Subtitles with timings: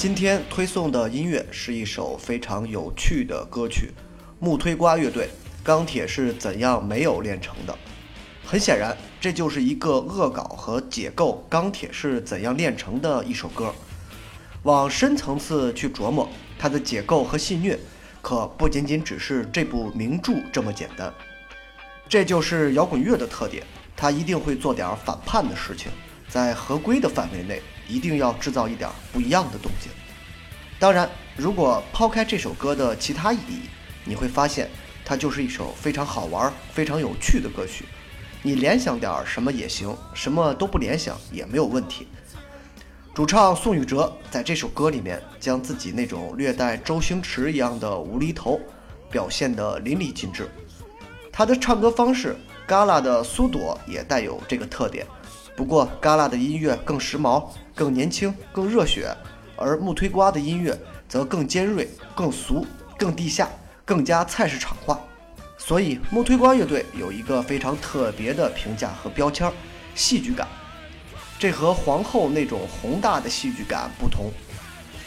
[0.00, 3.90] 今天推送的音乐是一首非常有趣的歌曲，
[4.38, 5.24] 木推瓜乐队
[5.62, 7.72] 《钢铁是怎样没有炼成的》。
[8.42, 13.74] 很显然，这就是一个恶搞和解构钢铁是怎样炼成的一首歌。
[14.62, 16.26] 往深层次去琢磨，
[16.58, 17.76] 它的解构和戏谑，
[18.22, 21.12] 可不仅仅只是这部名著这么简单。
[22.08, 23.62] 这就是摇滚乐的特点，
[23.94, 25.92] 它一定会做点反叛的事情，
[26.26, 27.60] 在合规的范围内。
[27.90, 29.90] 一定要制造一点不一样的动静。
[30.78, 33.62] 当然，如果抛开这首歌的其他意义，
[34.04, 34.70] 你会发现
[35.04, 37.84] 它就是一首非常好玩、非常有趣的歌曲。
[38.42, 42.06] 你联想点什么也行，什么都不联想也没有问题。
[43.12, 48.58] 主唱宋宇哲在这首歌里面将自己那种略带周星驰一样的无厘头
[49.10, 50.48] 表现得淋漓尽致。
[51.30, 52.34] 他的唱歌方式，
[52.66, 55.06] 旮旯的苏朵也带有这个特点。
[55.60, 57.44] 不过，旮旯的音乐更时髦、
[57.74, 59.14] 更年轻、更热血，
[59.56, 60.74] 而木推瓜的音乐
[61.06, 62.66] 则更尖锐、更俗、
[62.96, 63.46] 更地下、
[63.84, 64.98] 更加菜市场化。
[65.58, 69.52] 所以，木推瓜乐队有一个非常特别的评价和标签——
[69.94, 70.48] 戏剧感。
[71.38, 74.32] 这和皇后那种宏大的戏剧感不同。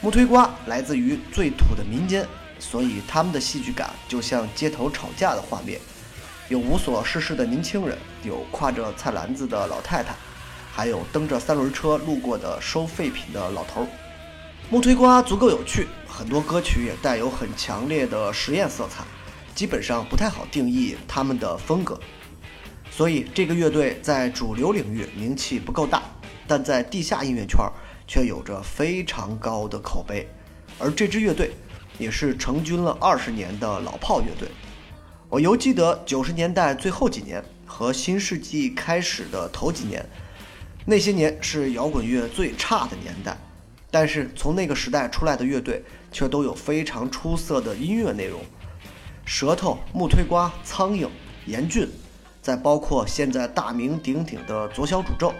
[0.00, 2.26] 木推瓜来自于最土的民间，
[2.58, 5.78] 所以他们的戏剧感就像街头吵架的画面，
[6.48, 10.14] 有无所事事的年轻人，有挎着菜篮子的老太太。
[10.78, 13.88] 还有蹬着三轮车路过的收废品的老头儿，
[14.70, 19.02] 木推瓜足够有趣，很多歌曲也带有很强烈的实验色彩，
[19.56, 21.98] 基本上不太好定义他们的风格。
[22.92, 26.00] 所以这个乐队在主流领域名气不够大，
[26.46, 27.58] 但在地下音乐圈
[28.06, 30.28] 却有着非常高的口碑。
[30.78, 31.50] 而这支乐队
[31.98, 34.48] 也是成军了二十年的老炮乐队。
[35.28, 40.08] 我犹记得九十年代最后几年和新世纪开始的头几年。
[40.84, 43.36] 那些年是摇滚乐最差的年代，
[43.90, 48.40] 但是从那个时代出来的乐队却都有非常出色的音乐内容。
[49.26, 51.06] 舌头、木推瓜、苍蝇、
[51.44, 51.86] 严峻，
[52.40, 55.34] 再包括现在大名鼎鼎的左小诅咒，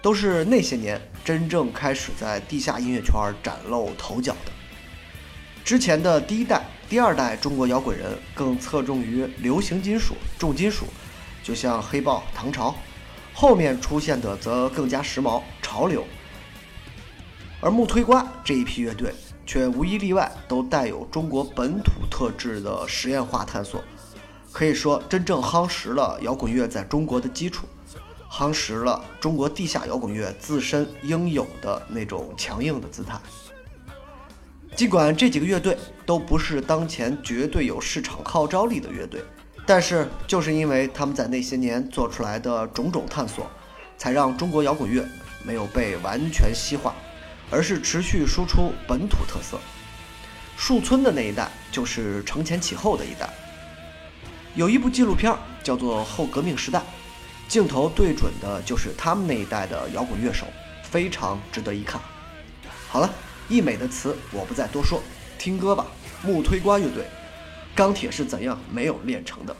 [0.00, 3.12] 都是那些年真正开始在地下音乐圈
[3.42, 4.52] 崭露头角的。
[5.62, 10.86] 之前的第一代、第二代中国摇滚人更侧重于流行金属、重金属，
[11.42, 12.74] 就像黑豹、唐朝。
[13.40, 16.04] 后面出现的则更加时髦潮流，
[17.58, 19.14] 而木推瓜这一批乐队
[19.46, 23.82] 却无一例外都带有中国本土特质的实验化探索，
[24.52, 27.66] 可以说真正夯实了摇滚乐在中国的基础，
[28.30, 33.18] 夯实了中国地下摇滚乐自身应有的那种强硬的姿态。
[34.76, 39.22] 尽管这几个乐队都不是当前绝对有市场号召力的乐队。
[39.72, 43.48] 但是，就是因为他们在那些年做出来的种种探索，
[43.96, 45.06] 才让中国摇滚乐
[45.44, 46.92] 没有被完全西化，
[47.52, 49.60] 而是持续输出本土特色。
[50.56, 53.30] 树村的那一代就是承前启后的一代。
[54.56, 55.32] 有一部纪录片
[55.62, 56.80] 叫做《后革命时代》，
[57.46, 60.46] 镜头对准的就是他们那一代的摇滚乐手，
[60.82, 62.02] 非常值得一看。
[62.88, 63.08] 好了，
[63.48, 65.00] 溢美的词我不再多说，
[65.38, 65.86] 听歌吧，
[66.24, 67.04] 木推瓜乐队。
[67.74, 69.56] 钢铁是怎样没有炼成的？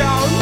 [0.00, 0.39] down.